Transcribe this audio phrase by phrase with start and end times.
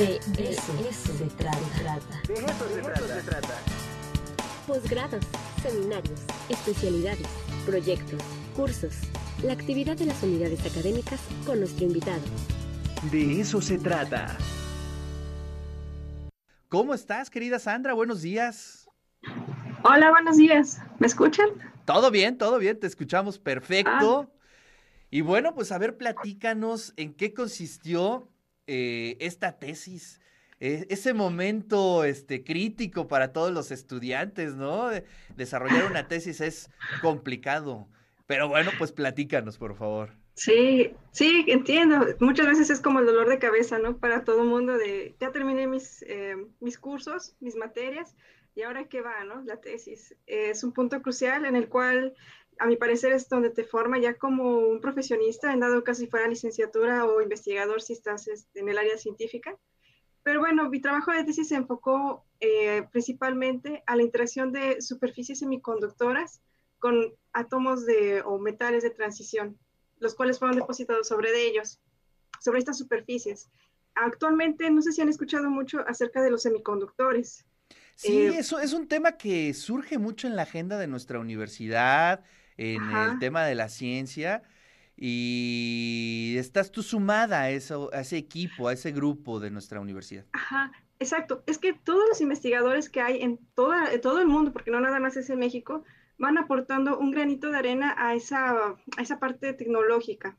[0.00, 0.16] De
[0.48, 2.22] eso, se trata.
[2.26, 3.54] De eso se trata.
[4.66, 5.22] Posgrados,
[5.62, 7.26] seminarios, especialidades,
[7.66, 8.18] proyectos,
[8.56, 8.94] cursos.
[9.42, 12.22] La actividad de las unidades académicas con nuestro invitado.
[13.12, 14.38] De eso se trata.
[16.70, 17.92] ¿Cómo estás, querida Sandra?
[17.92, 18.88] Buenos días.
[19.82, 20.78] Hola, buenos días.
[20.98, 21.50] ¿Me escuchan?
[21.84, 24.32] Todo bien, todo bien, te escuchamos perfecto.
[25.10, 28.29] Y bueno, pues a ver, platícanos en qué consistió
[28.72, 30.20] eh, esta tesis,
[30.60, 34.90] e, ese momento este, crítico para todos los estudiantes, ¿no?
[35.36, 36.70] desarrollar una tesis es
[37.02, 37.88] complicado,
[38.28, 40.10] pero bueno, pues platícanos, por favor.
[40.34, 42.06] Sí, sí, entiendo.
[42.20, 43.98] Muchas veces es como el dolor de cabeza, ¿no?
[43.98, 48.14] Para todo mundo de, ya terminé mis, eh, mis cursos, mis materias,
[48.54, 49.42] y ahora qué va, ¿no?
[49.42, 50.14] La tesis.
[50.28, 52.14] Es un punto crucial en el cual
[52.60, 56.08] a mi parecer es donde te forma ya como un profesionista, en dado caso si
[56.08, 59.58] fuera licenciatura o investigador si estás este, en el área científica.
[60.22, 65.38] Pero bueno, mi trabajo de tesis se enfocó eh, principalmente a la interacción de superficies
[65.38, 66.42] semiconductoras
[66.78, 69.58] con átomos de, o metales de transición,
[69.98, 71.80] los cuales fueron depositados sobre de ellos,
[72.40, 73.50] sobre estas superficies.
[73.94, 77.46] Actualmente, no sé si han escuchado mucho acerca de los semiconductores.
[77.94, 82.22] Sí, eh, eso es un tema que surge mucho en la agenda de nuestra universidad,
[82.60, 84.42] en el tema de la ciencia
[84.96, 90.26] y estás tú sumada a, eso, a ese equipo, a ese grupo de nuestra universidad.
[90.32, 91.42] Ajá, exacto.
[91.46, 95.00] Es que todos los investigadores que hay en, toda, todo el mundo, porque no nada
[95.00, 95.84] más es en México,
[96.18, 100.36] van aportando un granito de arena a esa, a esa parte tecnológica.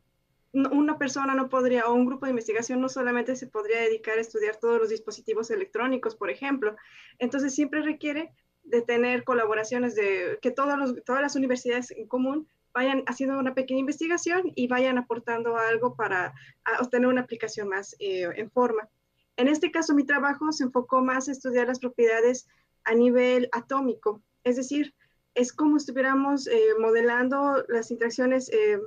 [0.53, 4.22] Una persona no podría, o un grupo de investigación no solamente se podría dedicar a
[4.22, 6.75] estudiar todos los dispositivos electrónicos, por ejemplo.
[7.17, 13.38] Entonces siempre requiere de tener colaboraciones de que todas las universidades en común vayan haciendo
[13.38, 16.34] una pequeña investigación y vayan aportando algo para
[16.80, 18.89] obtener una aplicación más eh, en forma.
[19.38, 22.48] En este caso, mi trabajo se enfocó más a estudiar las propiedades
[22.84, 24.94] a nivel atómico, es decir,
[25.34, 28.80] es como estuviéramos eh, modelando las interacciones eh,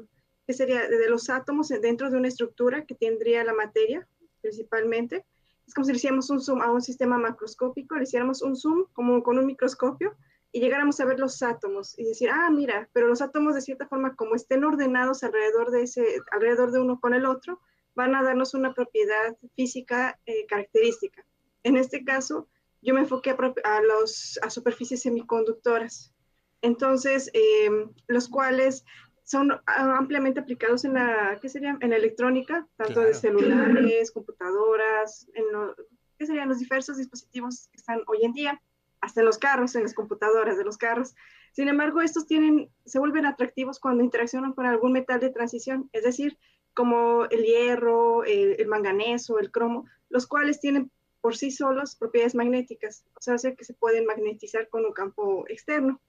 [0.47, 4.07] que sería de los átomos dentro de una estructura que tendría la materia
[4.43, 5.25] principalmente
[5.67, 8.85] es como si le hiciéramos un zoom a un sistema macroscópico, le hiciéramos un zoom
[8.93, 10.15] como con un microscopio
[10.53, 13.89] y llegáramos a ver los átomos y decir, ah, mira, pero los átomos de cierta
[13.89, 17.61] forma, como estén ordenados alrededor de, ese, alrededor de uno con el otro,
[17.95, 21.25] van a darnos una propiedad física eh, característica.
[21.65, 22.49] En este caso,
[22.83, 23.31] yo me enfoqué
[23.65, 26.13] a, los, a superficies semiconductoras.
[26.61, 28.85] Entonces, eh, los cuales
[29.25, 31.77] son ampliamente aplicados en la, ¿qué sería?
[31.81, 35.75] En la electrónica, tanto de celulares, computadoras, en lo,
[36.19, 38.63] ¿qué serían los diversos dispositivos que están hoy en día?
[39.01, 41.15] Hasta en los carros, en las computadoras de los carros.
[41.53, 46.05] Sin embargo, estos tienen, se vuelven atractivos cuando interaccionan con algún metal de transición, es
[46.05, 46.39] decir,
[46.75, 52.35] como el hierro, el, el manganeso, el cromo, los cuales tienen por sí solos propiedades
[52.35, 56.03] magnéticas, o sea, que se pueden magnetizar con un campo externo.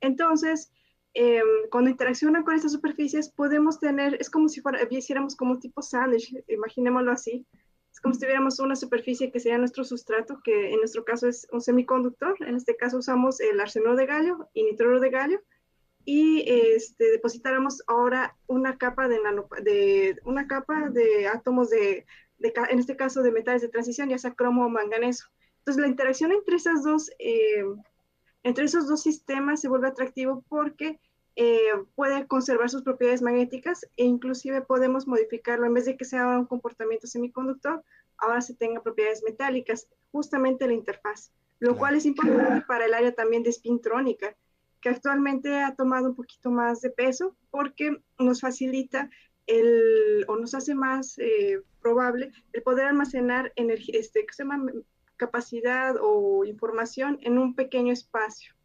[0.00, 0.72] Entonces,
[1.18, 5.80] eh, cuando interaccionan con estas superficies, podemos tener, es como si fuera, hiciéramos como tipo
[5.80, 7.46] sándwich, imaginémoslo así.
[7.90, 11.48] Es como si tuviéramos una superficie que sería nuestro sustrato, que en nuestro caso es
[11.52, 12.36] un semiconductor.
[12.40, 15.42] En este caso usamos el arsenuro de galio y nitruro de galio.
[16.04, 19.18] Y este, depositáramos ahora una capa de,
[19.62, 22.04] de, una capa de átomos de,
[22.36, 25.28] de, en este caso de metales de transición, ya sea cromo o manganeso.
[25.60, 27.64] Entonces la interacción entre esas dos, eh,
[28.42, 31.00] entre esos dos sistemas se vuelve atractivo porque
[31.36, 31.60] eh,
[31.94, 35.66] puede conservar sus propiedades magnéticas e inclusive podemos modificarlo.
[35.66, 37.84] En vez de que sea un comportamiento semiconductor,
[38.16, 43.12] ahora se tenga propiedades metálicas, justamente la interfaz, lo cual es importante para el área
[43.12, 44.34] también de spintrónica,
[44.80, 49.10] que actualmente ha tomado un poquito más de peso porque nos facilita
[49.46, 54.64] el, o nos hace más eh, probable el poder almacenar energía, este, que se llama
[55.16, 58.55] capacidad o información en un pequeño espacio.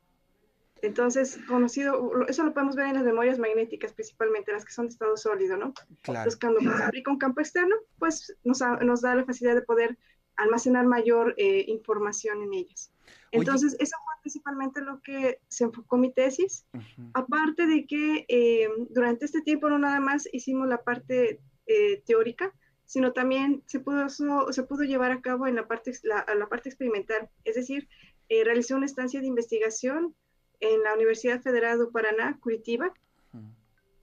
[0.81, 4.93] Entonces, conocido, eso lo podemos ver en las memorias magnéticas, principalmente las que son de
[4.93, 5.73] estado sólido, ¿no?
[6.01, 6.29] Claro.
[6.29, 9.97] Entonces, cuando se aplica un campo externo, pues nos, da la facilidad de poder
[10.37, 12.91] almacenar mayor eh, información en ellas.
[13.31, 16.65] Entonces, eso fue principalmente lo que se enfocó mi tesis.
[17.13, 22.53] Aparte de que eh, durante este tiempo no nada más hicimos la parte eh, teórica,
[22.85, 26.69] sino también se pudo, se pudo llevar a cabo en la parte, la, la parte
[26.69, 27.29] experimental.
[27.45, 27.87] Es decir,
[28.29, 30.15] realicé una estancia de investigación
[30.61, 32.93] en la Universidad Federal de Paraná, Curitiba,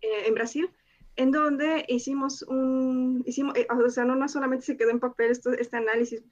[0.00, 0.70] eh, en Brasil,
[1.16, 5.30] en donde hicimos un, hicimos, eh, o sea, no, no, solamente se quedó en papel
[5.30, 6.22] esto, este análisis,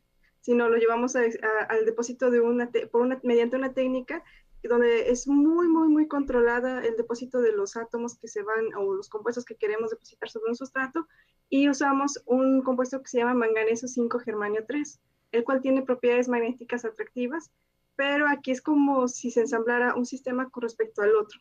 [0.41, 4.23] sino lo llevamos al depósito de una, por una, mediante una técnica
[4.69, 8.95] donde es muy, muy, muy controlada el depósito de los átomos que se van o
[8.95, 11.07] los compuestos que queremos depositar sobre un sustrato
[11.49, 15.01] y usamos un compuesto que se llama manganeso 5 germanio 3,
[15.33, 17.51] el cual tiene propiedades magnéticas atractivas,
[17.97, 21.41] pero aquí es como si se ensamblara un sistema con respecto al otro.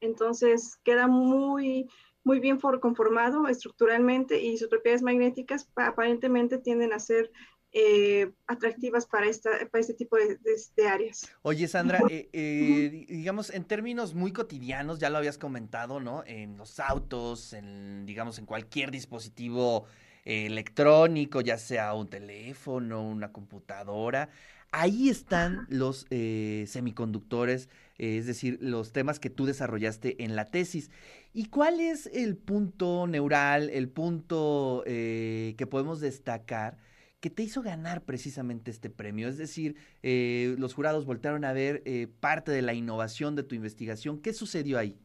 [0.00, 1.90] Entonces queda muy,
[2.24, 7.30] muy bien conformado estructuralmente y sus propiedades magnéticas aparentemente tienden a ser
[7.72, 11.30] eh, atractivas para, esta, para este tipo de, áreas.
[11.42, 16.24] Oye, Sandra, eh, eh, digamos, en términos muy cotidianos, ya lo habías comentado, ¿no?
[16.26, 19.86] En los autos, en, digamos, en cualquier dispositivo
[20.24, 24.30] electrónico, ya sea un teléfono, una computadora,
[24.72, 27.68] ahí están los semiconductores,
[27.98, 30.90] es decir, los temas que tú desarrollaste en la tesis.
[31.32, 36.78] ¿Y cuál es el punto neural, el punto que podemos destacar?
[37.20, 39.28] que te hizo ganar precisamente este premio.
[39.28, 43.54] Es decir, eh, los jurados voltearon a ver eh, parte de la innovación de tu
[43.54, 44.20] investigación.
[44.20, 44.98] ¿Qué sucedió ahí?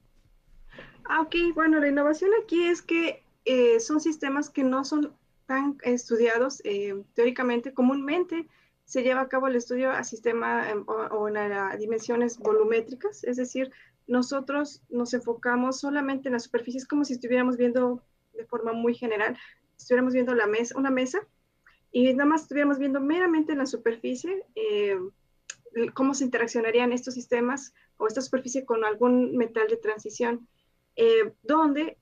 [1.06, 5.14] Ah, ok, bueno, la innovación aquí es que eh, son sistemas que no son
[5.46, 6.64] tan estudiados
[7.14, 7.74] teóricamente.
[7.74, 8.48] Comúnmente
[8.86, 13.72] se lleva a cabo el estudio a sistema em, o, en dimensiones volumétricas, es decir,
[14.08, 18.04] nosotros nos enfocamos solamente en las superficies como si estuviéramos viendo
[18.34, 19.38] de forma muy general,
[19.78, 21.28] estuviéramos viendo la mesa, una mesa
[21.92, 24.98] y nada más estuviéramos viendo meramente en la superficie eh,
[25.94, 30.48] cómo se interaccionarían estos sistemas o esta superficie con algún metal de transición,
[30.96, 31.98] eh, donde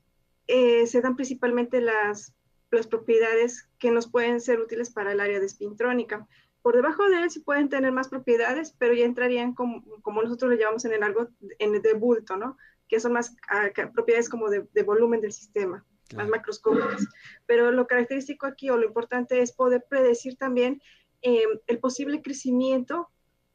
[0.47, 2.33] eh, se dan principalmente las,
[2.71, 6.27] las propiedades que nos pueden ser útiles para el área de espintrónica.
[6.63, 10.49] Por debajo de él sí pueden tener más propiedades, pero ya entrarían como, como nosotros
[10.49, 11.27] lo llamamos en el algo
[11.59, 12.57] en de bulto, ¿no?
[12.87, 17.07] Que son más ah, propiedades como de, de volumen del sistema más macroscópicas.
[17.45, 20.81] Pero lo característico aquí o lo importante es poder predecir también
[21.21, 23.09] em, el posible crecimiento,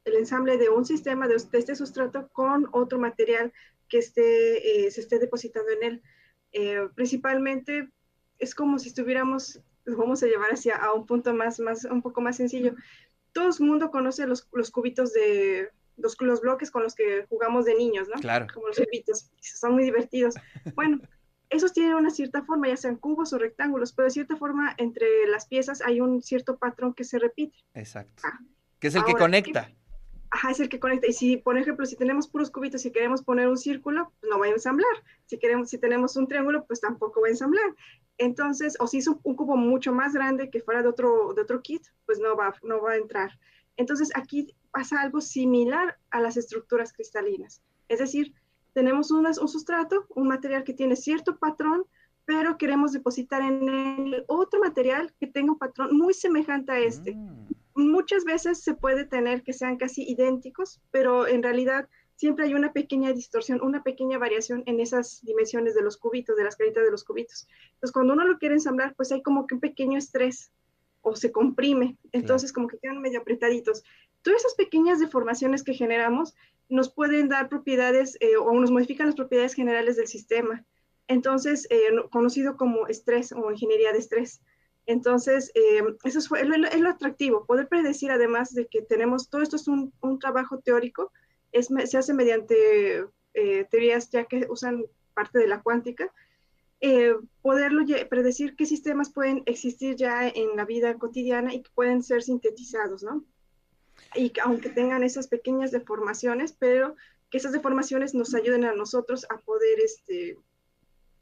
[0.04, 3.52] el ensamble de un sistema de, este sustrato con otro material
[3.88, 6.02] que esté, eh, se esté depositando en él.
[6.52, 7.90] Eh, principalmente
[8.38, 12.02] es como si estuviéramos, lo vamos a llevar hacia a un punto más, más, un
[12.02, 12.74] poco más sencillo.
[13.32, 17.64] Todo el mundo conoce los, los cubitos de, los, los, bloques con los que jugamos
[17.64, 18.20] de niños, ¿no?
[18.20, 18.46] Claro.
[18.52, 20.34] Como los cubitos, son muy divertidos.
[20.74, 21.00] Bueno,
[21.50, 25.06] esos tienen una cierta forma, ya sean cubos o rectángulos, pero de cierta forma entre
[25.28, 27.56] las piezas hay un cierto patrón que se repite.
[27.74, 28.22] Exacto.
[28.24, 28.38] Ah,
[28.78, 29.70] que es el que conecta.
[30.30, 31.06] ajá, es el que conecta.
[31.06, 34.38] Y si, por ejemplo, si tenemos puros cubitos y queremos poner un círculo, pues no
[34.38, 34.92] va a ensamblar.
[35.24, 37.74] Si, queremos, si tenemos un triángulo, pues tampoco va a ensamblar.
[38.18, 41.62] Entonces, o si es un, cubo mucho más grande que fuera de otro, de otro
[41.62, 43.38] kit, pues no va, no va a entrar.
[43.76, 47.62] Entonces, aquí pasa algo similar a las estructuras cristalinas.
[47.88, 48.34] Es decir,
[48.74, 51.84] tenemos un sustrato, un material que tiene cierto patrón,
[52.24, 57.14] pero queremos depositar en él otro material que tenga un patrón muy semejante a este.
[57.14, 57.48] Mm.
[57.74, 61.88] Muchas veces se puede tener que sean casi idénticos, pero en realidad
[62.18, 66.42] siempre hay una pequeña distorsión, una pequeña variación en esas dimensiones de los cubitos, de
[66.42, 67.46] las caritas de los cubitos.
[67.74, 70.50] Entonces, cuando uno lo quiere ensamblar, pues hay como que un pequeño estrés
[71.00, 73.84] o se comprime, entonces como que quedan medio apretaditos.
[74.22, 76.34] Todas esas pequeñas deformaciones que generamos
[76.68, 80.64] nos pueden dar propiedades eh, o nos modifican las propiedades generales del sistema.
[81.06, 84.40] Entonces, eh, conocido como estrés o ingeniería de estrés.
[84.86, 89.54] Entonces, eh, eso es, es, lo, atractivo, poder predecir además de que tenemos, todo esto
[89.54, 91.12] es un, un trabajo teórico,
[91.52, 93.04] es, se hace mediante
[93.70, 94.84] teorías ya que usan
[95.14, 96.12] parte de la cuántica,
[97.42, 102.22] poderlo predecir qué sistemas pueden existir ya en la vida cotidiana y que pueden ser
[102.22, 103.24] sintetizados, ¿no?
[104.14, 106.96] y aunque tengan esas pequeñas deformaciones, pero
[107.30, 110.38] que esas deformaciones nos ayuden a nosotros a poder este,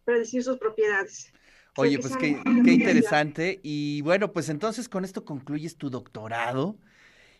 [0.05, 1.33] predecir sus propiedades.
[1.77, 3.61] Oye, pues qué, qué, interesante.
[3.63, 6.77] Y bueno, pues entonces con esto concluyes tu doctorado.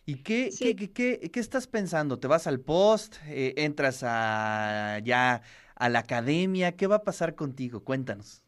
[0.09, 2.17] ¿Y qué, qué, qué, qué, estás pensando?
[2.17, 3.17] ¿Te vas al post?
[3.27, 5.41] Eh, ¿Entras a, ya
[5.75, 6.77] a la academia?
[6.77, 7.83] ¿Qué va a pasar contigo?
[7.83, 8.41] Cuéntanos.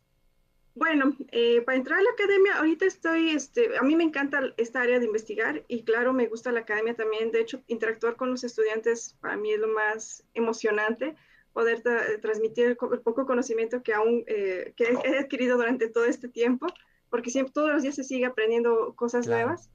[0.75, 4.81] Bueno, eh, para entrar a la academia, ahorita estoy, este, a mí me encanta esta
[4.81, 7.29] área de investigar y claro, me gusta la academia también.
[7.31, 11.17] De hecho, interactuar con los estudiantes para mí es lo más emocionante,
[11.51, 11.83] poder
[12.21, 16.67] transmitir el, poco conocimiento que aún eh, que he adquirido durante todo este tiempo,
[17.09, 19.69] porque siempre todos los días se sigue aprendiendo cosas nuevas.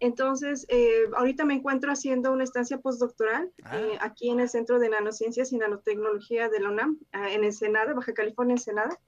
[0.00, 3.80] Entonces, eh, ahorita me encuentro haciendo una estancia postdoctoral ah.
[4.00, 8.54] aquí en el Centro de Nanociencias y Nanotecnología de la UNAM, en Ensenada, Baja California,
[8.54, 8.98] Ensenada.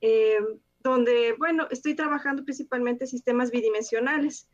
[0.00, 0.38] Eh,
[0.82, 4.48] donde, bueno, estoy trabajando principalmente sistemas bidimensionales.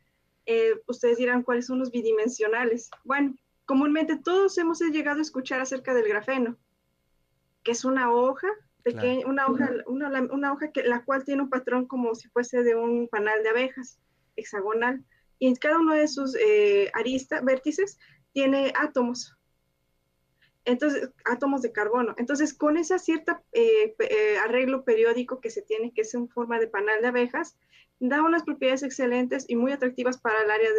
[0.45, 2.89] Eh, ustedes dirán cuáles son los bidimensionales.
[3.03, 6.57] Bueno, comúnmente todos hemos llegado a escuchar acerca del grafeno,
[7.63, 8.47] que es una hoja
[8.83, 12.75] pequeña, una hoja, una, hoja que la cual tiene un patrón como si fuese de
[12.75, 13.99] un panal de abejas
[14.35, 15.03] hexagonal
[15.39, 17.99] y en cada uno de sus eh, aristas, vértices,
[18.33, 19.35] tiene átomos.
[20.65, 22.13] entonces átomos de carbono.
[22.17, 26.59] Entonces, con esa cierta eh, eh, arreglo periódico que se tiene, que es en forma
[26.59, 27.57] de panal de abejas,
[27.99, 30.71] da unas propiedades excelentes y muy atractivas para el área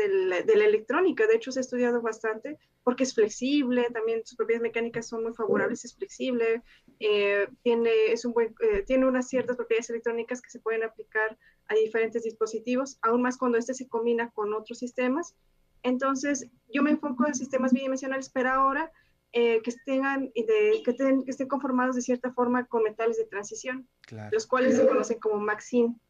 [0.44, 1.26] de la electrónica.
[1.26, 5.34] De hecho, se ha estudiado bastante porque es flexible, también sus propiedades mecánicas son muy
[5.34, 6.62] favorables, es flexible,
[7.00, 8.54] eh, tiene, es un buen,
[8.86, 11.36] tiene unas ciertas propiedades electrónicas que se pueden aplicar
[11.68, 15.34] a diferentes dispositivos, aún más cuando este se combina con otros sistemas.
[15.82, 18.90] Entonces, yo me enfoco en sistemas bidimensionales, pero ahora
[19.32, 23.86] eh, que, tengan, de, que, que, estén conformados de cierta forma con metales de transición,
[24.32, 26.00] los cuales se conocen como MAXIN.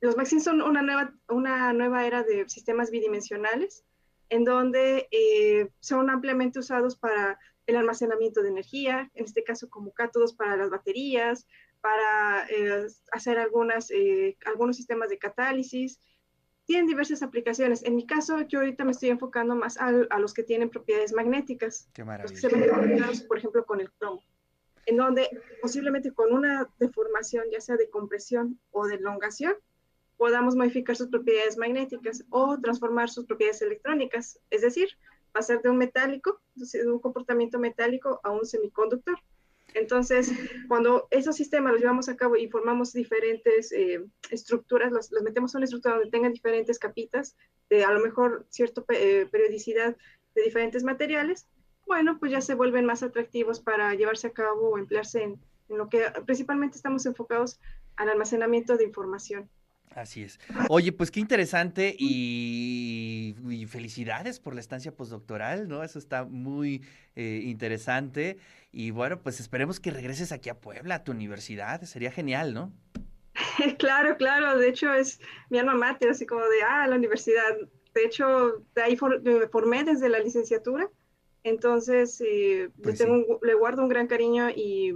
[0.00, 3.84] Los MAXIN son una nueva, una nueva era de sistemas bidimensionales
[4.30, 9.92] en donde eh, son ampliamente usados para el almacenamiento de energía, en este caso como
[9.92, 11.46] cátodos para las baterías,
[11.80, 13.90] para eh, hacer algunas,
[14.44, 16.00] algunos sistemas de catálisis,
[16.68, 17.82] tienen diversas aplicaciones.
[17.82, 21.88] En mi caso, yo ahorita me estoy enfocando más a, los que tienen propiedades magnéticas.
[21.94, 22.30] Qué maravilla.
[22.30, 24.22] Los que se ven por ejemplo, con el plomo,
[24.84, 25.30] en donde
[25.62, 29.54] posiblemente con una deformación, ya sea de compresión o de elongación,
[30.18, 34.88] podamos modificar sus propiedades magnéticas o transformar sus propiedades electrónicas, es decir,
[35.32, 39.18] pasar de un metálico, de un comportamiento metálico a un semiconductor.
[39.74, 40.32] Entonces,
[40.66, 45.58] cuando esos sistemas los llevamos a cabo y formamos diferentes eh, estructuras, los, metemos en
[45.58, 47.36] una estructura donde tengan diferentes capitas,
[47.70, 49.96] de a lo mejor cierta eh, periodicidad
[50.34, 51.46] de diferentes materiales,
[51.86, 55.88] bueno, pues ya se vuelven más atractivos para llevarse a cabo o emplearse en lo
[55.88, 57.60] que principalmente estamos enfocados
[57.96, 59.48] al almacenamiento de información.
[59.94, 60.38] Así es.
[60.68, 63.34] Oye, pues qué interesante y,
[63.68, 65.82] felicidades por la estancia postdoctoral, ¿no?
[65.82, 66.82] Eso está muy
[67.16, 68.38] eh, interesante.
[68.72, 71.82] Y bueno, pues esperemos que regreses aquí a Puebla, a tu universidad.
[71.82, 72.72] Sería genial, ¿no?
[73.78, 74.58] Claro, claro.
[74.58, 77.56] De hecho, es mi alma mater, así como de, ah, la universidad.
[77.94, 80.88] De hecho, de ahí me formé desde la licenciatura.
[81.44, 84.94] Entonces, eh, pues le, le guardo un gran cariño y,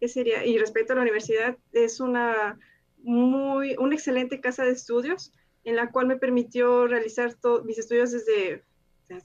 [0.00, 0.44] ¿qué sería?
[0.44, 1.56] Y respeto a la universidad.
[1.72, 2.58] Es una
[3.02, 5.32] muy, una excelente casa de estudios
[5.64, 8.64] en la cual me permitió realizar mis estudios desde,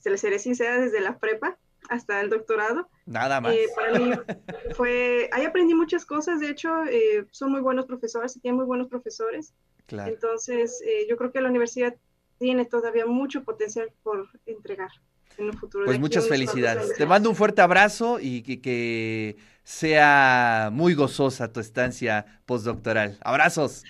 [0.00, 1.58] se les seré sincera, desde la prepa
[1.88, 2.88] hasta el doctorado.
[3.06, 3.54] Nada más.
[3.54, 4.10] Eh, para mí
[4.76, 8.66] fue, ahí aprendí muchas cosas, de hecho, eh, son muy buenos profesores, y tienen muy
[8.66, 9.54] buenos profesores.
[9.86, 10.12] Claro.
[10.12, 11.94] Entonces, eh, yo creo que la universidad
[12.38, 14.90] tiene todavía mucho potencial por entregar
[15.38, 15.84] en un futuro.
[15.84, 16.94] Pues muchas felicidades.
[16.96, 23.18] Te mando un fuerte abrazo y que, que sea muy gozosa tu estancia postdoctoral.
[23.22, 23.84] Abrazos.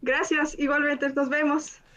[0.00, 1.80] Gracias, igualmente, nos vemos.